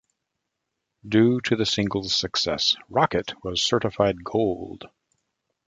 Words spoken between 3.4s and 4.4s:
was certified